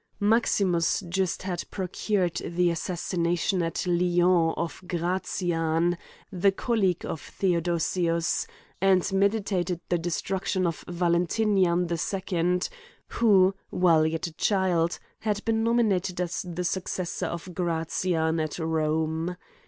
[0.19, 5.95] Maximus, just had procured the assassination, at Lyons, of Gratian,
[6.31, 8.47] the colleague of Theodosius;
[8.81, 12.67] and meditated the destruction of Valentinian the 2d.
[13.09, 19.37] who, while yet a child had been nominated as the successor of Gratian at Rome.